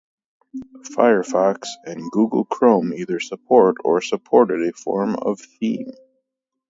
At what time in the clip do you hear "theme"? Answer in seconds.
5.39-5.91